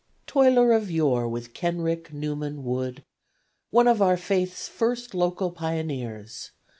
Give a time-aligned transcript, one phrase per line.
[0.25, 3.03] Toiler of yore with Kenrick, Neuman, Wood,
[3.69, 6.53] One of our Faith's first local pioneers!